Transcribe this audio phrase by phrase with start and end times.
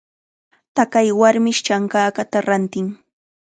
[0.75, 2.87] Taqay warmish chankakata rantin.